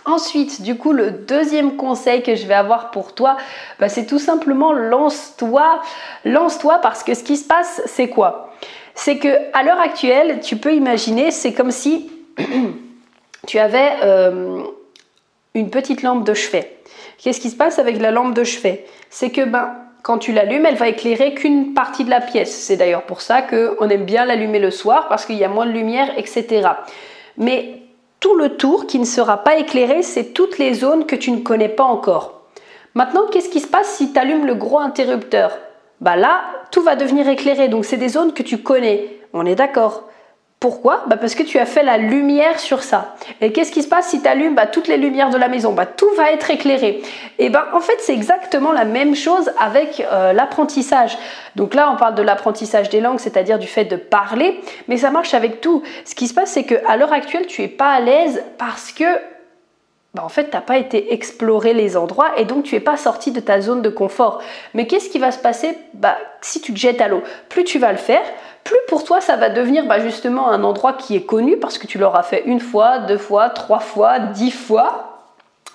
Ensuite, 0.06 0.62
du 0.62 0.78
coup, 0.78 0.94
le 0.94 1.10
deuxième 1.10 1.78
conseil 1.78 2.22
que 2.22 2.36
je 2.36 2.46
vais 2.46 2.54
avoir 2.54 2.92
pour 2.92 3.16
toi, 3.16 3.38
bah, 3.80 3.90
c'est 3.90 4.06
tout 4.06 4.20
simplement 4.20 4.72
lance-toi. 4.72 5.82
Lance-toi 6.26 6.78
parce 6.80 7.04
que 7.04 7.16
ce 7.16 7.24
qui 7.24 7.38
se 7.38 7.48
passe, 7.48 7.82
c'est 7.88 8.10
quoi? 8.10 8.54
C'est 8.94 9.18
que 9.18 9.28
à 9.54 9.64
l'heure 9.64 9.80
actuelle, 9.80 10.42
tu 10.42 10.58
peux 10.58 10.74
imaginer, 10.74 11.32
c'est 11.32 11.54
comme 11.54 11.72
si 11.72 12.12
tu 13.48 13.58
avais 13.58 13.94
euh, 14.04 14.64
une 15.56 15.72
petite 15.72 16.04
lampe 16.04 16.24
de 16.24 16.36
chevet. 16.36 16.78
Qu'est-ce 17.18 17.42
qui 17.42 17.50
se 17.50 17.56
passe 17.56 17.80
avec 17.80 18.00
la 18.00 18.12
lampe 18.12 18.36
de 18.36 18.44
chevet? 18.44 18.86
C'est 19.10 19.32
que 19.32 19.42
ben, 19.42 19.76
quand 20.04 20.20
tu 20.20 20.34
l'allumes, 20.34 20.68
elle 20.68 20.76
va 20.76 20.88
éclairer 20.88 21.34
qu'une 21.34 21.74
partie 21.74 22.04
de 22.04 22.12
la 22.12 22.22
pièce. 22.22 22.56
C'est 22.56 22.78
d'ailleurs 22.78 23.04
pour 23.04 23.22
ça 23.22 23.42
qu'on 23.42 23.90
aime 23.90 24.06
bien 24.06 24.26
l'allumer 24.26 24.60
le 24.60 24.70
soir 24.70 25.08
parce 25.08 25.26
qu'il 25.26 25.38
y 25.38 25.44
a 25.44 25.50
moins 25.50 25.66
de 25.66 25.72
lumière, 25.72 26.10
etc. 26.16 26.70
Mais 27.38 27.82
tout 28.26 28.36
le 28.36 28.58
tour 28.58 28.88
qui 28.88 28.98
ne 28.98 29.06
sera 29.06 29.44
pas 29.44 29.58
éclairé, 29.58 30.02
c'est 30.02 30.34
toutes 30.34 30.58
les 30.58 30.74
zones 30.74 31.06
que 31.06 31.16
tu 31.16 31.30
ne 31.30 31.42
connais 31.42 31.70
pas 31.70 31.84
encore. 31.84 32.42
Maintenant, 32.96 33.28
qu'est-ce 33.32 33.50
qui 33.50 33.60
se 33.60 33.68
passe 33.68 33.98
si 33.98 34.14
tu 34.14 34.20
allumes 34.20 34.48
le 34.48 34.56
gros 34.56 34.80
interrupteur? 34.80 35.56
Bah 36.02 36.16
là, 36.16 36.42
tout 36.72 36.82
va 36.82 36.96
devenir 36.96 37.30
éclairé, 37.30 37.68
donc 37.68 37.86
c'est 37.86 37.98
des 37.98 38.10
zones 38.10 38.34
que 38.34 38.42
tu 38.42 38.58
connais. 38.58 39.20
On 39.32 39.46
est 39.46 39.54
d'accord. 39.54 40.06
Pourquoi? 40.60 41.04
Bah 41.08 41.18
Parce 41.18 41.36
que 41.36 41.44
tu 41.44 41.60
as 41.60 41.66
fait 41.66 41.84
la 41.84 41.98
lumière 41.98 42.60
sur 42.60 42.82
ça. 42.82 43.16
Et 43.42 43.52
qu'est-ce 43.52 43.72
qui 43.72 43.84
se 43.84 43.88
passe 43.88 44.08
si 44.08 44.22
tu 44.22 44.28
allumes 44.28 44.56
bah, 44.56 44.66
toutes 44.66 44.88
les 44.88 44.98
lumières 44.98 45.30
de 45.30 45.38
la 45.38 45.48
maison? 45.48 45.74
Bah, 45.74 45.86
Tout 45.86 46.10
va 46.16 46.32
être 46.32 46.50
éclairé. 46.50 47.02
Et 47.38 47.50
ben 47.50 47.66
en 47.74 47.82
fait, 47.82 47.98
c'est 48.00 48.14
exactement 48.14 48.72
la 48.72 48.86
même 48.86 49.16
chose 49.16 49.52
avec 49.60 50.00
euh, 50.00 50.34
l'apprentissage. 50.34 51.18
Donc 51.56 51.76
là, 51.76 51.92
on 51.94 51.98
parle 51.98 52.16
de 52.16 52.24
l'apprentissage 52.24 52.90
des 52.90 53.02
langues, 53.02 53.20
c'est-à-dire 53.20 53.60
du 53.60 53.68
fait 53.68 53.86
de 53.86 53.96
parler, 53.96 54.60
mais 54.88 54.98
ça 54.98 55.12
marche 55.12 55.34
avec 55.34 55.62
tout. 55.62 55.84
Ce 56.06 56.16
qui 56.16 56.28
se 56.28 56.34
passe, 56.34 56.52
c'est 56.52 56.64
qu'à 56.64 56.98
l'heure 56.98 57.14
actuelle, 57.14 57.46
tu 57.46 57.62
es 57.62 57.68
pas 57.68 57.92
à 57.92 58.00
l'aise 58.00 58.44
parce 58.58 58.92
que 58.92 59.06
bah, 60.16 60.24
en 60.24 60.30
fait, 60.30 60.46
tu 60.46 60.56
n'as 60.56 60.62
pas 60.62 60.78
été 60.78 61.14
explorer 61.14 61.74
les 61.74 61.98
endroits 61.98 62.40
et 62.40 62.46
donc 62.46 62.64
tu 62.64 62.76
n'es 62.76 62.82
pas 62.82 62.96
sorti 62.96 63.32
de 63.32 63.42
ta 63.42 63.60
zone 63.60 63.82
de 63.82 63.90
confort. 63.90 64.42
Mais 64.74 64.88
qu'est-ce 64.88 65.10
qui 65.10 65.20
va 65.20 65.32
se 65.32 65.40
passer? 65.40 65.78
Bah, 65.94 66.18
si 66.40 66.62
tu 66.62 66.74
te 66.74 66.80
jettes 66.80 67.02
à 67.02 67.10
l'eau 67.10 67.22
Plus 67.50 67.66
tu 67.66 67.80
vas 67.80 67.92
le 67.92 67.98
faire, 67.98 68.24
plus 68.66 68.80
pour 68.90 69.06
toi 69.06 69.22
ça 69.22 69.38
va 69.38 69.50
devenir 69.50 69.86
bah, 69.86 70.00
justement 70.00 70.50
un 70.50 70.64
endroit 70.66 70.94
qui 70.94 71.16
est 71.16 71.26
connu 71.26 71.58
parce 71.58 71.78
que 71.78 71.88
tu 71.88 71.98
l'auras 71.98 72.24
fait 72.24 72.44
une 72.46 72.60
fois, 72.60 73.00
deux 73.00 73.18
fois, 73.18 73.50
trois 73.50 73.80
fois, 73.80 74.20
dix 74.20 74.52
fois. 74.52 75.15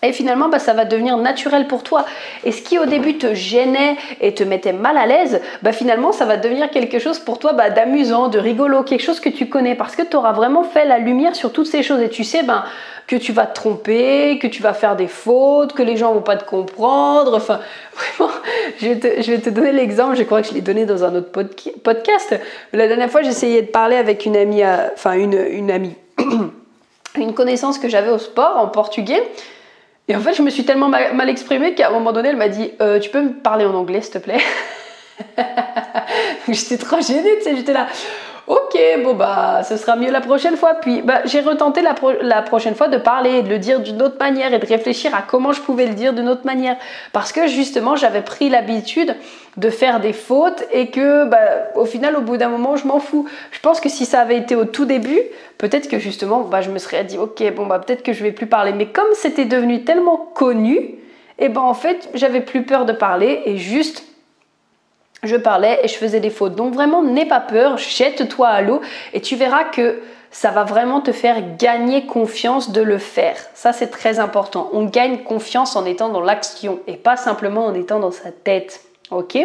Et 0.02 0.12
finalement, 0.12 0.48
bah, 0.48 0.58
ça 0.58 0.72
va 0.72 0.86
devenir 0.86 1.18
naturel 1.18 1.66
pour 1.66 1.82
toi. 1.82 2.06
Et 2.44 2.52
ce 2.52 2.62
qui 2.62 2.78
au 2.78 2.86
début 2.86 3.18
te 3.18 3.34
gênait 3.34 3.96
et 4.22 4.32
te 4.32 4.42
mettait 4.42 4.72
mal 4.72 4.96
à 4.96 5.04
l'aise, 5.04 5.42
bah, 5.62 5.72
finalement, 5.72 6.12
ça 6.12 6.24
va 6.24 6.38
devenir 6.38 6.70
quelque 6.70 6.98
chose 6.98 7.18
pour 7.18 7.38
toi 7.38 7.52
bah, 7.52 7.68
d'amusant, 7.68 8.28
de 8.28 8.38
rigolo, 8.38 8.82
quelque 8.82 9.02
chose 9.02 9.20
que 9.20 9.28
tu 9.28 9.46
connais 9.50 9.74
parce 9.74 9.96
que 9.96 10.02
tu 10.02 10.16
auras 10.16 10.32
vraiment 10.32 10.62
fait 10.62 10.86
la 10.86 10.98
lumière 10.98 11.36
sur 11.36 11.52
toutes 11.52 11.66
ces 11.66 11.82
choses. 11.82 12.00
Et 12.00 12.08
tu 12.08 12.24
sais 12.24 12.42
ben, 12.42 12.64
que 13.06 13.16
tu 13.16 13.32
vas 13.32 13.44
te 13.44 13.54
tromper, 13.54 14.38
que 14.38 14.46
tu 14.46 14.62
vas 14.62 14.72
faire 14.72 14.96
des 14.96 15.06
fautes, 15.06 15.74
que 15.74 15.82
les 15.82 15.98
gens 15.98 16.14
vont 16.14 16.22
pas 16.22 16.36
te 16.36 16.48
comprendre. 16.48 17.34
Enfin, 17.34 17.60
vraiment, 18.16 18.32
je 18.80 19.32
vais 19.32 19.38
te, 19.38 19.50
donner 19.50 19.72
l'exemple. 19.72 20.16
Je 20.16 20.22
crois 20.22 20.40
que 20.40 20.48
je 20.48 20.54
l'ai 20.54 20.62
donné 20.62 20.86
dans 20.86 21.04
un 21.04 21.14
autre 21.14 21.30
podcast. 21.82 22.40
La 22.72 22.88
dernière 22.88 23.10
fois, 23.10 23.20
j'essayais 23.20 23.60
de 23.60 23.66
parler 23.66 23.96
avec 23.96 24.24
une 24.24 24.36
amie, 24.36 24.62
euh, 24.62 24.88
enfin, 24.94 25.12
une, 25.12 25.34
une 25.34 25.70
amie, 25.70 25.94
une 27.18 27.34
connaissance 27.34 27.78
que 27.78 27.90
j'avais 27.90 28.10
au 28.10 28.18
sport 28.18 28.56
en 28.56 28.68
portugais. 28.68 29.22
Et 30.10 30.16
en 30.16 30.20
fait, 30.20 30.34
je 30.34 30.42
me 30.42 30.50
suis 30.50 30.64
tellement 30.64 30.88
mal, 30.88 31.28
exprimée 31.28 31.74
qu'à 31.74 31.86
un 31.86 31.92
moment 31.92 32.10
donné, 32.10 32.30
elle 32.30 32.36
m'a 32.36 32.48
dit 32.48 32.72
euh, 32.80 32.98
Tu 32.98 33.10
peux 33.10 33.22
me 33.22 33.32
parler 33.32 33.64
en 33.64 33.74
anglais, 33.74 34.00
s'il 34.00 34.14
te 34.14 34.18
plaît? 34.18 34.40
J'étais 36.48 36.78
trop 36.78 37.00
gênée, 37.00 37.38
tu 37.38 37.44
sais, 37.44 37.54
j'étais 37.54 37.72
là. 37.72 37.86
Ok, 38.50 38.76
bon 39.04 39.14
bah 39.14 39.62
ce 39.62 39.76
sera 39.76 39.94
mieux 39.94 40.10
la 40.10 40.20
prochaine 40.20 40.56
fois. 40.56 40.74
Puis 40.74 41.02
bah, 41.02 41.20
j'ai 41.24 41.40
retenté 41.40 41.82
la, 41.82 42.42
prochaine 42.42 42.74
fois 42.74 42.88
de 42.88 42.96
parler 42.96 43.30
et 43.30 43.42
de 43.44 43.48
le 43.48 43.60
dire 43.60 43.78
d'une 43.78 44.02
autre 44.02 44.16
manière 44.18 44.52
et 44.52 44.58
de 44.58 44.66
réfléchir 44.66 45.14
à 45.14 45.22
comment 45.22 45.52
je 45.52 45.60
pouvais 45.60 45.86
le 45.86 45.94
dire 45.94 46.12
d'une 46.14 46.28
autre 46.28 46.44
manière. 46.44 46.76
Parce 47.12 47.30
que 47.30 47.46
justement 47.46 47.94
j'avais 47.94 48.22
pris 48.22 48.48
l'habitude 48.48 49.14
de 49.56 49.70
faire 49.70 50.00
des 50.00 50.12
fautes 50.12 50.64
et 50.72 50.90
que 50.90 51.26
bah, 51.26 51.38
au 51.76 51.84
final 51.84 52.16
au 52.16 52.22
bout 52.22 52.38
d'un 52.38 52.48
moment 52.48 52.74
je 52.74 52.88
m'en 52.88 52.98
fous. 52.98 53.28
Je 53.52 53.60
pense 53.60 53.78
que 53.78 53.88
si 53.88 54.04
ça 54.04 54.20
avait 54.20 54.38
été 54.38 54.56
au 54.56 54.64
tout 54.64 54.84
début, 54.84 55.20
peut-être 55.56 55.88
que 55.88 56.00
justement 56.00 56.40
bah, 56.40 56.60
je 56.60 56.70
me 56.70 56.78
serais 56.80 57.04
dit 57.04 57.18
ok 57.18 57.54
bon 57.54 57.66
bah 57.66 57.78
peut-être 57.78 58.02
que 58.02 58.12
je 58.12 58.24
vais 58.24 58.32
plus 58.32 58.46
parler. 58.46 58.72
Mais 58.72 58.86
comme 58.86 59.12
c'était 59.14 59.44
devenu 59.44 59.84
tellement 59.84 60.16
connu, 60.16 60.96
eh 61.38 61.48
ben 61.50 61.60
en 61.60 61.74
fait 61.74 62.08
j'avais 62.14 62.40
plus 62.40 62.64
peur 62.64 62.84
de 62.84 62.92
parler 62.94 63.42
et 63.44 63.58
juste 63.58 64.09
je 65.22 65.36
parlais 65.36 65.80
et 65.82 65.88
je 65.88 65.94
faisais 65.94 66.20
des 66.20 66.30
fautes. 66.30 66.54
Donc 66.54 66.74
vraiment, 66.74 67.02
n'aie 67.02 67.26
pas 67.26 67.40
peur, 67.40 67.78
jette-toi 67.78 68.48
à 68.48 68.62
l'eau 68.62 68.80
et 69.12 69.20
tu 69.20 69.36
verras 69.36 69.64
que 69.64 70.00
ça 70.30 70.50
va 70.50 70.64
vraiment 70.64 71.00
te 71.00 71.12
faire 71.12 71.56
gagner 71.56 72.06
confiance 72.06 72.70
de 72.70 72.82
le 72.82 72.98
faire. 72.98 73.36
Ça, 73.54 73.72
c'est 73.72 73.88
très 73.88 74.20
important. 74.20 74.70
On 74.72 74.84
gagne 74.84 75.24
confiance 75.24 75.74
en 75.76 75.84
étant 75.84 76.08
dans 76.08 76.20
l'action 76.20 76.78
et 76.86 76.96
pas 76.96 77.16
simplement 77.16 77.66
en 77.66 77.74
étant 77.74 77.98
dans 77.98 78.12
sa 78.12 78.30
tête. 78.30 78.82
Ok? 79.10 79.36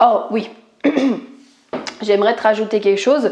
Oh 0.00 0.22
oui, 0.30 0.48
J'aimerais 2.02 2.34
te 2.34 2.42
rajouter 2.42 2.80
quelque 2.80 3.00
chose. 3.00 3.30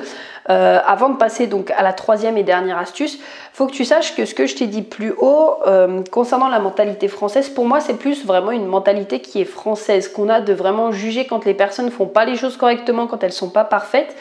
Euh, 0.51 0.81
avant 0.87 1.11
de 1.11 1.17
passer 1.17 1.47
donc 1.47 1.71
à 1.73 1.83
la 1.83 1.93
troisième 1.93 2.39
et 2.39 2.43
dernière 2.43 2.79
astuce, 2.79 3.19
faut 3.53 3.67
que 3.67 3.73
tu 3.73 3.85
saches 3.85 4.17
que 4.17 4.25
ce 4.25 4.35
que 4.35 4.47
je 4.47 4.57
t'ai 4.57 4.67
dit 4.67 4.83
plus 4.83 5.13
haut 5.19 5.57
euh, 5.67 6.03
concernant 6.11 6.49
la 6.49 6.59
mentalité 6.59 7.09
française, 7.09 7.51
pour 7.51 7.67
moi 7.67 7.81
c'est 7.81 7.99
plus 7.99 8.25
vraiment 8.25 8.51
une 8.51 8.65
mentalité 8.65 9.21
qui 9.21 9.43
est 9.43 9.45
française, 9.45 10.09
qu'on 10.09 10.31
a 10.31 10.41
de 10.41 10.55
vraiment 10.55 10.91
juger 10.91 11.27
quand 11.27 11.45
les 11.45 11.53
personnes 11.53 11.91
font 11.91 12.07
pas 12.07 12.25
les 12.25 12.37
choses 12.37 12.57
correctement, 12.57 13.07
quand 13.07 13.23
elles 13.23 13.33
sont 13.33 13.51
pas 13.51 13.65
parfaites. 13.65 14.17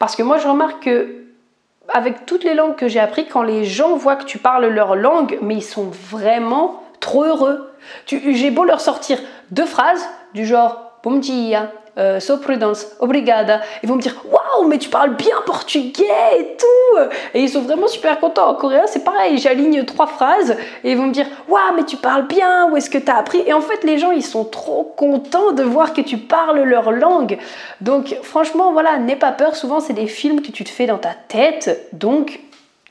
Parce 0.00 0.16
que 0.16 0.24
moi 0.24 0.38
je 0.38 0.48
remarque 0.48 0.82
que 0.82 1.14
avec 1.88 2.26
toutes 2.26 2.42
les 2.42 2.54
langues 2.54 2.74
que 2.74 2.88
j'ai 2.88 3.00
appris, 3.00 3.26
quand 3.26 3.42
les 3.42 3.64
gens 3.64 3.96
voient 3.96 4.16
que 4.16 4.24
tu 4.24 4.38
parles 4.38 4.66
leur 4.66 4.96
langue, 4.96 5.38
mais 5.42 5.54
ils 5.54 5.62
sont 5.62 5.88
vraiment 5.90 6.82
trop 7.00 7.24
heureux. 7.24 7.70
J'ai 8.06 8.50
beau 8.50 8.64
leur 8.64 8.80
sortir 8.80 9.18
deux 9.52 9.64
phrases 9.64 10.04
du 10.34 10.44
genre 10.44 10.88
Bom 11.04 11.18
dia, 11.18 11.70
euh, 11.98 12.20
so 12.20 12.36
prudence, 12.36 12.86
obrigada. 13.00 13.60
Ils 13.82 13.88
vont 13.88 13.96
me 13.96 14.00
dire 14.00 14.14
Waouh, 14.30 14.68
mais 14.68 14.78
tu 14.78 14.88
parles 14.88 15.16
bien 15.16 15.34
portugais 15.44 16.04
et 16.38 16.56
tout 16.56 17.00
Et 17.34 17.40
ils 17.40 17.48
sont 17.48 17.62
vraiment 17.62 17.88
super 17.88 18.20
contents. 18.20 18.48
En 18.48 18.54
coréen, 18.54 18.84
c'est 18.86 19.02
pareil, 19.04 19.38
j'aligne 19.38 19.84
trois 19.84 20.06
phrases 20.06 20.56
et 20.84 20.92
ils 20.92 20.96
vont 20.96 21.06
me 21.06 21.12
dire 21.12 21.26
Waouh, 21.48 21.74
mais 21.76 21.84
tu 21.84 21.96
parles 21.96 22.26
bien, 22.26 22.70
où 22.70 22.76
est-ce 22.76 22.88
que 22.88 22.98
tu 22.98 23.10
as 23.10 23.16
appris? 23.16 23.42
Et 23.46 23.52
en 23.52 23.60
fait, 23.60 23.82
les 23.84 23.98
gens, 23.98 24.12
ils 24.12 24.24
sont 24.24 24.44
trop 24.44 24.84
contents 24.96 25.52
de 25.52 25.62
voir 25.62 25.92
que 25.92 26.00
tu 26.00 26.18
parles 26.18 26.62
leur 26.62 26.92
langue. 26.92 27.38
Donc, 27.80 28.16
franchement, 28.22 28.72
voilà, 28.72 28.98
n'aie 28.98 29.16
pas 29.16 29.32
peur. 29.32 29.56
Souvent, 29.56 29.80
c'est 29.80 29.92
des 29.92 30.06
films 30.06 30.40
que 30.42 30.52
tu 30.52 30.64
te 30.64 30.70
fais 30.70 30.86
dans 30.86 30.98
ta 30.98 31.14
tête. 31.28 31.88
Donc, 31.92 32.40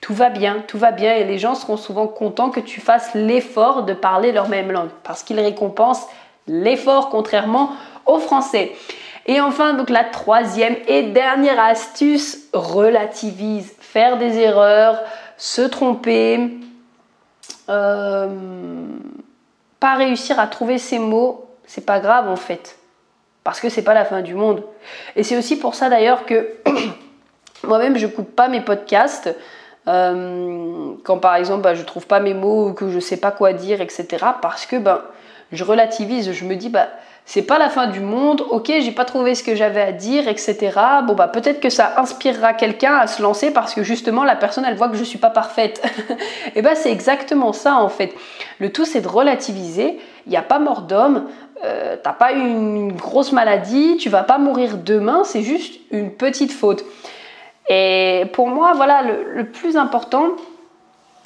tout 0.01 0.13
va 0.13 0.29
bien, 0.29 0.63
tout 0.67 0.77
va 0.77 0.91
bien 0.91 1.15
et 1.15 1.23
les 1.23 1.37
gens 1.37 1.55
seront 1.55 1.77
souvent 1.77 2.07
contents 2.07 2.49
que 2.49 2.59
tu 2.59 2.81
fasses 2.81 3.13
l'effort 3.15 3.83
de 3.83 3.93
parler 3.93 4.31
leur 4.31 4.47
même 4.47 4.71
langue 4.71 4.89
parce 5.03 5.23
qu'ils 5.23 5.39
récompensent 5.39 6.07
l'effort 6.47 7.09
contrairement 7.09 7.71
français. 8.19 8.73
Et 9.27 9.41
enfin, 9.41 9.73
donc 9.73 9.89
la 9.89 10.05
troisième 10.05 10.77
et 10.87 11.03
dernière 11.03 11.59
astuce, 11.59 12.47
relativise, 12.53 13.73
faire 13.79 14.17
des 14.17 14.39
erreurs, 14.39 15.01
se 15.37 15.61
tromper, 15.61 16.49
euh, 17.69 18.27
pas 19.79 19.95
réussir 19.95 20.39
à 20.39 20.47
trouver 20.47 20.77
ses 20.77 20.97
mots, 20.97 21.45
c'est 21.65 21.85
pas 21.85 21.99
grave 21.99 22.29
en 22.29 22.37
fait, 22.37 22.77
parce 23.43 23.59
que 23.59 23.67
c'est 23.67 23.83
pas 23.83 23.93
la 23.93 24.05
fin 24.05 24.21
du 24.21 24.33
monde. 24.33 24.63
Et 25.17 25.23
c'est 25.23 25.37
aussi 25.37 25.59
pour 25.59 25.75
ça 25.75 25.89
d'ailleurs 25.89 26.25
que 26.25 26.53
moi-même 27.63 27.97
je 27.97 28.07
coupe 28.07 28.33
pas 28.33 28.47
mes 28.47 28.61
podcasts. 28.61 29.35
Euh, 29.89 30.93
quand 31.03 31.17
par 31.17 31.35
exemple 31.35 31.61
bah, 31.61 31.73
je 31.73 31.83
trouve 31.83 32.07
pas 32.07 32.19
mes 32.19 32.33
mots 32.33 32.69
ou 32.69 32.73
que 32.73 32.89
je 32.89 32.99
sais 32.99 33.17
pas 33.17 33.31
quoi 33.31 33.51
dire, 33.51 33.81
etc. 33.81 34.07
Parce 34.41 34.65
que 34.65 34.77
ben, 34.77 35.01
je 35.51 35.63
relativise, 35.63 36.31
je 36.31 36.45
me 36.45 36.55
dis 36.55 36.69
bah 36.69 36.87
c'est 37.29 37.41
pas 37.41 37.59
la 37.59 37.69
fin 37.69 37.87
du 37.87 37.99
monde, 37.99 38.41
ok, 38.49 38.71
j'ai 38.79 38.93
pas 38.93 39.03
trouvé 39.03 39.35
ce 39.35 39.43
que 39.43 39.53
j'avais 39.53 39.81
à 39.81 39.91
dire, 39.91 40.29
etc. 40.29 40.71
Bon 41.05 41.13
bah 41.13 41.27
peut-être 41.27 41.59
que 41.59 41.69
ça 41.69 41.95
inspirera 41.97 42.53
quelqu'un 42.53 42.95
à 42.95 43.05
se 43.05 43.21
lancer 43.21 43.51
parce 43.51 43.73
que 43.73 43.83
justement 43.83 44.23
la 44.23 44.37
personne 44.37 44.63
elle 44.65 44.77
voit 44.77 44.87
que 44.87 44.95
je 44.95 45.03
suis 45.03 45.17
pas 45.17 45.29
parfaite. 45.29 45.83
Et 46.55 46.61
bah 46.61 46.73
c'est 46.73 46.89
exactement 46.89 47.51
ça 47.51 47.75
en 47.75 47.89
fait. 47.89 48.13
Le 48.59 48.71
tout 48.71 48.85
c'est 48.85 49.01
de 49.01 49.09
relativiser. 49.09 49.99
Il 50.25 50.29
n'y 50.29 50.37
a 50.37 50.41
pas 50.41 50.57
mort 50.57 50.83
d'homme, 50.83 51.25
euh, 51.65 51.97
t'as 52.01 52.13
pas 52.13 52.31
une 52.31 52.93
grosse 52.93 53.33
maladie, 53.33 53.97
tu 53.97 54.07
vas 54.07 54.23
pas 54.23 54.37
mourir 54.37 54.77
demain, 54.77 55.25
c'est 55.25 55.41
juste 55.41 55.81
une 55.91 56.11
petite 56.11 56.53
faute. 56.53 56.85
Et 57.69 58.23
pour 58.31 58.47
moi, 58.47 58.71
voilà, 58.73 59.01
le 59.01 59.51
plus 59.51 59.75
important, 59.75 60.29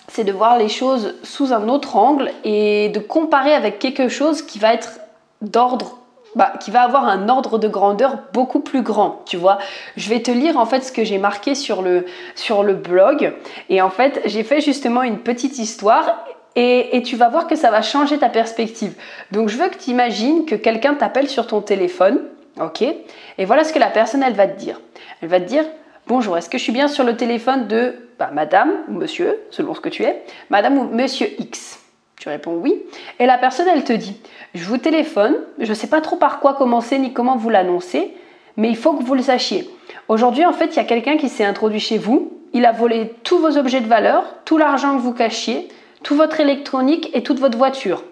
c'est 0.08 0.24
de 0.24 0.32
voir 0.32 0.58
les 0.58 0.68
choses 0.68 1.14
sous 1.22 1.54
un 1.54 1.70
autre 1.70 1.96
angle 1.96 2.32
et 2.44 2.90
de 2.90 3.00
comparer 3.00 3.54
avec 3.54 3.78
quelque 3.78 4.10
chose 4.10 4.42
qui 4.42 4.58
va 4.58 4.74
être 4.74 5.01
d'ordre 5.42 5.98
bah, 6.36 6.54
qui 6.62 6.72
va 6.72 6.84
avoir 6.84 7.06
un 7.06 7.28
ordre 7.28 7.58
de 7.58 7.68
grandeur 7.68 8.20
beaucoup 8.34 8.62
plus 8.62 8.82
grand, 8.82 9.22
tu 9.26 9.36
vois. 9.36 9.58
Je 9.98 10.10
vais 10.10 10.22
te 10.22 10.32
lire 10.32 10.58
en 10.58 10.66
fait 10.66 10.82
ce 10.82 10.92
que 10.92 11.04
j'ai 11.04 11.18
marqué 11.18 11.56
sur 11.56 11.82
le, 11.82 12.06
sur 12.36 12.64
le 12.64 12.74
blog. 12.74 13.34
Et 13.70 13.82
en 13.82 13.90
fait, 13.90 14.22
j'ai 14.26 14.44
fait 14.44 14.62
justement 14.62 15.04
une 15.04 15.20
petite 15.20 15.60
histoire 15.60 16.26
et, 16.56 16.98
et, 16.98 17.02
tu 17.02 17.16
vas 17.16 17.30
voir 17.30 17.48
que 17.48 17.56
ça 17.56 17.72
va 17.72 17.82
changer 17.82 18.18
ta 18.18 18.30
perspective. 18.30 18.94
Donc 19.32 19.50
je 19.50 19.58
veux 19.58 19.70
que 19.70 19.78
tu 19.78 19.90
imagines 19.90 20.46
que 20.46 20.56
quelqu'un 20.56 20.96
t'appelle 20.96 21.30
sur 21.30 21.48
ton 21.48 21.62
téléphone, 21.62 22.22
ok 22.60 22.82
Et 22.82 23.46
voilà 23.46 23.64
ce 23.64 23.72
que 23.72 23.80
la 23.80 23.90
personne, 23.90 24.24
elle 24.24 24.34
va 24.34 24.48
te 24.48 24.60
dire. 24.60 24.80
Elle 25.22 25.30
va 25.30 25.40
te 25.40 25.46
dire, 25.46 25.64
bonjour, 26.08 26.38
est-ce 26.38 26.50
que 26.50 26.58
je 26.58 26.64
suis 26.64 26.74
bien 26.74 26.90
sur 26.90 27.06
le 27.06 27.16
téléphone 27.16 27.68
de 27.68 27.96
bah, 28.20 28.32
madame 28.34 28.72
ou 28.90 28.94
monsieur, 28.94 29.40
selon 29.50 29.74
ce 29.74 29.80
que 29.80 29.90
tu 29.90 30.04
es, 30.04 30.24
madame 30.50 30.78
ou 30.78 30.84
monsieur 30.84 31.30
X? 31.40 31.81
Tu 32.22 32.30
réponds 32.30 32.54
oui. 32.54 32.84
Et 33.18 33.26
la 33.26 33.40
personne, 33.40 33.66
elle 33.68 33.84
te 33.84 33.94
dit, 33.94 34.16
je 34.54 34.64
vous 34.64 34.78
téléphone, 34.78 35.38
je 35.58 35.70
ne 35.70 35.74
sais 35.74 35.88
pas 35.88 36.02
trop 36.02 36.18
par 36.18 36.40
quoi 36.40 36.54
commencer 36.54 37.00
ni 37.00 37.14
comment 37.14 37.36
vous 37.36 37.50
l'annoncer, 37.50 38.14
mais 38.58 38.70
il 38.70 38.78
faut 38.78 38.94
que 38.94 39.04
vous 39.04 39.16
le 39.16 39.24
sachiez. 39.24 39.68
Aujourd'hui, 40.08 40.46
en 40.46 40.54
fait, 40.54 40.68
il 40.68 40.76
y 40.76 40.80
a 40.80 40.84
quelqu'un 40.84 41.18
qui 41.18 41.30
s'est 41.30 41.44
introduit 41.44 41.80
chez 41.80 41.98
vous, 41.98 42.32
il 42.54 42.68
a 42.68 42.74
volé 42.74 43.16
tous 43.24 43.40
vos 43.40 43.58
objets 43.58 43.82
de 43.82 43.88
valeur, 43.88 44.24
tout 44.46 44.60
l'argent 44.60 44.96
que 44.96 45.02
vous 45.02 45.14
cachiez, 45.14 45.68
tout 46.04 46.16
votre 46.16 46.40
électronique 46.40 47.10
et 47.16 47.24
toute 47.24 47.40
votre 47.40 47.58
voiture. 47.58 48.04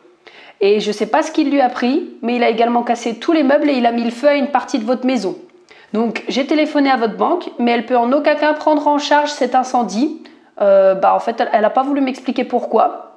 Et 0.60 0.80
je 0.80 0.88
ne 0.88 0.94
sais 0.94 1.06
pas 1.06 1.22
ce 1.22 1.32
qu'il 1.32 1.52
lui 1.52 1.62
a 1.62 1.70
pris, 1.70 2.10
mais 2.24 2.38
il 2.38 2.44
a 2.44 2.50
également 2.50 2.82
cassé 2.82 3.20
tous 3.20 3.32
les 3.32 3.44
meubles 3.44 3.70
et 3.70 3.74
il 3.74 3.86
a 3.86 3.92
mis 3.92 4.04
le 4.04 4.10
feu 4.10 4.28
à 4.28 4.34
une 4.34 4.48
partie 4.48 4.80
de 4.80 4.86
votre 4.86 5.06
maison. 5.06 5.38
Donc 5.94 6.24
j'ai 6.28 6.48
téléphoné 6.48 6.90
à 6.90 6.98
votre 6.98 7.16
banque, 7.16 7.48
mais 7.60 7.72
elle 7.72 7.86
peut 7.86 7.98
en 7.98 8.12
aucun 8.12 8.34
cas 8.34 8.54
prendre 8.54 8.88
en 8.88 8.98
charge 8.98 9.30
cet 9.30 9.54
incendie. 9.54 10.24
Euh, 10.62 10.96
bah 10.96 11.14
en 11.14 11.20
fait, 11.20 11.44
elle 11.54 11.62
n'a 11.62 11.70
pas 11.70 11.84
voulu 11.84 12.02
m'expliquer 12.02 12.44
pourquoi 12.44 13.09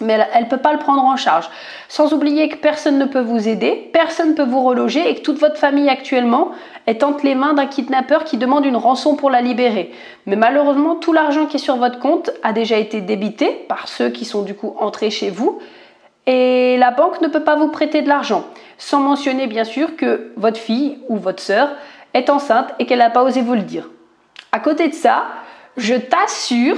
mais 0.00 0.18
elle 0.32 0.44
ne 0.44 0.48
peut 0.48 0.56
pas 0.56 0.72
le 0.72 0.78
prendre 0.78 1.04
en 1.04 1.16
charge. 1.16 1.48
Sans 1.88 2.12
oublier 2.12 2.48
que 2.48 2.56
personne 2.56 2.98
ne 2.98 3.04
peut 3.04 3.20
vous 3.20 3.48
aider, 3.48 3.90
personne 3.92 4.30
ne 4.30 4.34
peut 4.34 4.44
vous 4.44 4.62
reloger 4.62 5.08
et 5.08 5.14
que 5.14 5.20
toute 5.20 5.38
votre 5.38 5.56
famille 5.56 5.88
actuellement 5.88 6.50
est 6.86 7.04
entre 7.04 7.24
les 7.24 7.34
mains 7.34 7.54
d'un 7.54 7.66
kidnappeur 7.66 8.24
qui 8.24 8.36
demande 8.36 8.66
une 8.66 8.76
rançon 8.76 9.16
pour 9.16 9.30
la 9.30 9.40
libérer. 9.40 9.92
Mais 10.26 10.36
malheureusement, 10.36 10.96
tout 10.96 11.12
l'argent 11.12 11.46
qui 11.46 11.56
est 11.56 11.60
sur 11.60 11.76
votre 11.76 11.98
compte 11.98 12.30
a 12.42 12.52
déjà 12.52 12.76
été 12.76 13.00
débité 13.00 13.48
par 13.68 13.88
ceux 13.88 14.10
qui 14.10 14.24
sont 14.24 14.42
du 14.42 14.54
coup 14.54 14.74
entrés 14.80 15.10
chez 15.10 15.30
vous 15.30 15.60
et 16.26 16.76
la 16.78 16.90
banque 16.90 17.20
ne 17.20 17.28
peut 17.28 17.42
pas 17.42 17.56
vous 17.56 17.68
prêter 17.68 18.02
de 18.02 18.08
l'argent. 18.08 18.44
Sans 18.78 19.00
mentionner 19.00 19.46
bien 19.46 19.64
sûr 19.64 19.96
que 19.96 20.32
votre 20.36 20.58
fille 20.58 20.98
ou 21.08 21.16
votre 21.16 21.42
sœur 21.42 21.70
est 22.14 22.30
enceinte 22.30 22.68
et 22.78 22.86
qu'elle 22.86 22.98
n'a 22.98 23.10
pas 23.10 23.24
osé 23.24 23.42
vous 23.42 23.54
le 23.54 23.62
dire. 23.62 23.88
À 24.52 24.60
côté 24.60 24.88
de 24.88 24.94
ça, 24.94 25.24
je 25.76 25.94
t'assure 25.94 26.76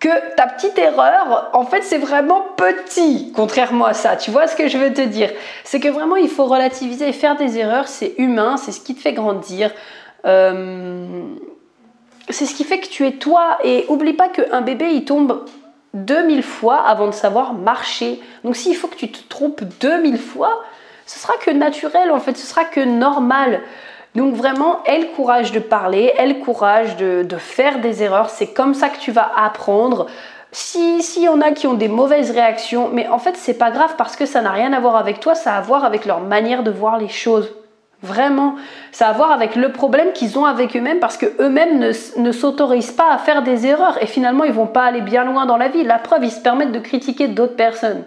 que 0.00 0.34
ta 0.36 0.46
petite 0.46 0.78
erreur, 0.78 1.50
en 1.52 1.64
fait, 1.64 1.82
c'est 1.82 1.98
vraiment 1.98 2.44
petit, 2.56 3.32
contrairement 3.34 3.86
à 3.86 3.94
ça. 3.94 4.16
Tu 4.16 4.30
vois 4.30 4.46
ce 4.46 4.54
que 4.54 4.68
je 4.68 4.78
veux 4.78 4.92
te 4.92 5.00
dire? 5.00 5.30
C'est 5.64 5.80
que 5.80 5.88
vraiment, 5.88 6.16
il 6.16 6.28
faut 6.28 6.44
relativiser 6.44 7.08
et 7.08 7.12
faire 7.12 7.36
des 7.36 7.58
erreurs, 7.58 7.88
c'est 7.88 8.14
humain, 8.18 8.56
c'est 8.56 8.70
ce 8.70 8.80
qui 8.80 8.94
te 8.94 9.00
fait 9.00 9.12
grandir. 9.12 9.72
Euh, 10.24 11.24
c'est 12.28 12.46
ce 12.46 12.54
qui 12.54 12.64
fait 12.64 12.78
que 12.78 12.88
tu 12.88 13.06
es 13.06 13.12
toi. 13.12 13.58
Et 13.64 13.86
oublie 13.88 14.12
pas 14.12 14.28
qu'un 14.28 14.60
bébé, 14.60 14.90
il 14.92 15.04
tombe 15.04 15.44
2000 15.94 16.42
fois 16.42 16.80
avant 16.86 17.06
de 17.06 17.12
savoir 17.12 17.54
marcher. 17.54 18.20
Donc 18.44 18.56
s'il 18.56 18.76
faut 18.76 18.88
que 18.88 18.96
tu 18.96 19.10
te 19.10 19.28
trompes 19.28 19.62
2000 19.80 20.18
fois, 20.18 20.62
ce 21.06 21.18
sera 21.18 21.34
que 21.38 21.50
naturel, 21.50 22.12
en 22.12 22.20
fait, 22.20 22.36
ce 22.36 22.46
sera 22.46 22.64
que 22.64 22.80
normal. 22.80 23.62
Donc 24.18 24.34
vraiment, 24.34 24.82
aie 24.84 24.98
le 24.98 25.14
courage 25.14 25.52
de 25.52 25.60
parler, 25.60 26.12
aie 26.18 26.26
le 26.26 26.42
courage 26.44 26.96
de, 26.96 27.24
faire 27.38 27.78
des 27.78 28.02
erreurs. 28.02 28.30
C'est 28.30 28.48
comme 28.48 28.74
ça 28.74 28.88
que 28.88 28.98
tu 28.98 29.12
vas 29.12 29.30
apprendre. 29.36 30.06
Si, 30.50 31.04
si 31.04 31.22
y 31.22 31.28
en 31.28 31.40
a 31.40 31.52
qui 31.52 31.68
ont 31.68 31.74
des 31.74 31.86
mauvaises 31.86 32.32
réactions, 32.32 32.90
mais 32.92 33.06
en 33.06 33.20
fait 33.20 33.36
c'est 33.36 33.54
pas 33.54 33.70
grave 33.70 33.94
parce 33.96 34.16
que 34.16 34.26
ça 34.26 34.40
n'a 34.40 34.50
rien 34.50 34.72
à 34.72 34.80
voir 34.80 34.96
avec 34.96 35.20
toi, 35.20 35.36
ça 35.36 35.54
a 35.54 35.58
à 35.58 35.60
voir 35.60 35.84
avec 35.84 36.04
leur 36.04 36.18
manière 36.18 36.64
de 36.64 36.72
voir 36.72 36.98
les 36.98 37.06
choses. 37.06 37.54
Vraiment, 38.02 38.56
ça 38.90 39.06
a 39.06 39.10
à 39.10 39.12
voir 39.12 39.30
avec 39.30 39.54
le 39.54 39.70
problème 39.70 40.12
qu'ils 40.12 40.36
ont 40.36 40.46
avec 40.46 40.76
eux-mêmes 40.76 40.98
parce 40.98 41.16
qu'eux-mêmes 41.16 41.78
ne, 41.78 41.92
ne 42.20 42.32
s'autorisent 42.32 42.90
pas 42.90 43.12
à 43.12 43.18
faire 43.18 43.44
des 43.44 43.66
erreurs 43.66 44.02
et 44.02 44.06
finalement 44.06 44.42
ils 44.42 44.52
vont 44.52 44.66
pas 44.66 44.82
aller 44.82 45.00
bien 45.00 45.22
loin 45.22 45.46
dans 45.46 45.58
la 45.58 45.68
vie. 45.68 45.84
La 45.84 45.98
preuve, 46.00 46.24
ils 46.24 46.32
se 46.32 46.40
permettent 46.40 46.72
de 46.72 46.80
critiquer 46.80 47.28
d'autres 47.28 47.56
personnes. 47.56 48.02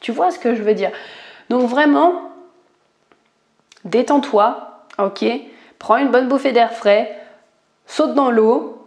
Tu 0.00 0.12
vois 0.12 0.30
ce 0.30 0.38
que 0.38 0.54
je 0.54 0.62
veux 0.62 0.74
dire? 0.74 0.90
Donc 1.48 1.62
vraiment, 1.62 2.12
détends-toi, 3.86 4.67
ok 4.98 5.24
Prends 5.78 5.96
une 5.96 6.08
bonne 6.08 6.28
bouffée 6.28 6.52
d'air 6.52 6.72
frais, 6.72 7.16
saute 7.86 8.14
dans 8.14 8.30
l'eau, 8.30 8.78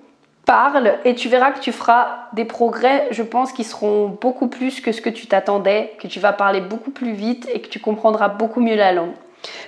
parle 0.46 0.96
et 1.06 1.16
tu 1.16 1.30
verras 1.30 1.52
que 1.52 1.60
tu 1.60 1.72
feras 1.72 2.28
des 2.34 2.46
progrès, 2.46 3.08
je 3.12 3.24
pense, 3.24 3.54
qui 3.54 3.64
seront 3.64 4.08
beaucoup 4.10 4.48
plus 4.48 4.82
que 4.82 4.92
ce 4.92 5.02
que 5.02 5.10
tu 5.10 5.28
t'attendais, 5.28 5.94
que 6.00 6.08
tu 6.08 6.20
vas 6.20 6.34
parler 6.34 6.62
beaucoup 6.62 6.92
plus 6.92 7.14
vite 7.14 7.48
et 7.54 7.62
que 7.62 7.70
tu 7.70 7.80
comprendras 7.80 8.28
beaucoup 8.28 8.60
mieux 8.60 8.76
la 8.76 8.92
langue. 8.92 9.14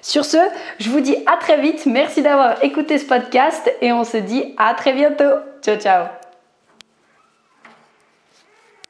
Sur 0.01 0.25
ce, 0.25 0.37
je 0.79 0.89
vous 0.89 0.99
dis 0.99 1.15
à 1.25 1.37
très 1.37 1.59
vite. 1.59 1.85
Merci 1.85 2.21
d'avoir 2.21 2.63
écouté 2.63 2.97
ce 2.97 3.05
podcast 3.05 3.73
et 3.81 3.91
on 3.91 4.03
se 4.03 4.17
dit 4.17 4.53
à 4.57 4.73
très 4.73 4.93
bientôt. 4.93 5.39
Ciao 5.61 5.77
ciao 5.77 6.22